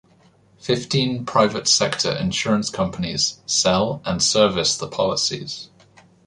[0.57, 5.69] Fifteen private-sector insurance companies sell and service the policies.